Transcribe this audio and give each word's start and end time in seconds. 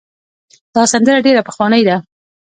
دا 0.75 0.83
سندره 0.91 1.19
ډېره 1.25 1.41
پخوانۍ 1.47 1.81
ده. 1.89 1.95